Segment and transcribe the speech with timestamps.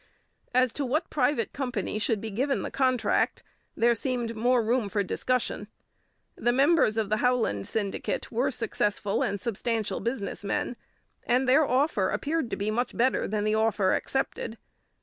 [0.55, 3.43] As to what private company should be given the contract,
[3.77, 5.67] there seemed more room for discussion.
[6.35, 10.75] The members of the Howland syndicate were successful and substantial business men,
[11.23, 14.57] and their offer appeared to be much better than the offer accepted.